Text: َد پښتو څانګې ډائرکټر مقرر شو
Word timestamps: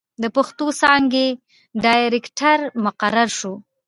َد 0.21 0.23
پښتو 0.35 0.65
څانګې 0.81 1.27
ډائرکټر 1.83 2.57
مقرر 2.83 3.29
شو 3.37 3.53